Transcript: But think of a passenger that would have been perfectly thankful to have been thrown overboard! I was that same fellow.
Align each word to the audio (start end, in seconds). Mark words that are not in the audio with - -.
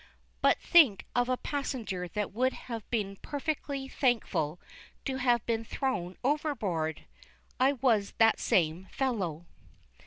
But 0.41 0.59
think 0.59 1.05
of 1.15 1.29
a 1.29 1.37
passenger 1.37 2.07
that 2.07 2.33
would 2.33 2.53
have 2.53 2.89
been 2.89 3.17
perfectly 3.17 3.87
thankful 3.87 4.59
to 5.05 5.17
have 5.17 5.45
been 5.45 5.63
thrown 5.63 6.17
overboard! 6.23 7.05
I 7.59 7.73
was 7.73 8.13
that 8.17 8.39
same 8.39 8.87
fellow. 8.89 9.45